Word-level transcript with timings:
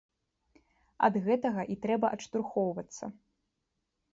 Ад 1.07 1.13
гэтага 1.27 1.61
і 1.75 1.77
трэба 1.83 2.07
адштурхоўвацца. 2.17 3.05